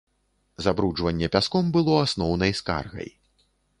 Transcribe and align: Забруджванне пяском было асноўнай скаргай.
Забруджванне 0.65 1.29
пяском 1.35 1.69
было 1.75 1.93
асноўнай 2.07 2.57
скаргай. 2.61 3.09